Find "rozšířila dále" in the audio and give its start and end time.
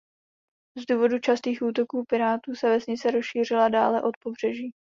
3.11-4.01